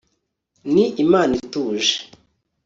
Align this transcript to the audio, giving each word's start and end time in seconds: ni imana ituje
ni 0.73 0.85
imana 1.03 1.33
ituje 1.41 1.93